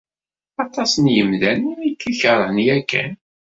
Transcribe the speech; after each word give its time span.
Aṭas 0.63 0.91
n 0.97 1.05
yemdanen 1.15 1.79
i 1.89 1.91
k-ikeṛhen 1.99 2.57
yakan. 2.65 3.13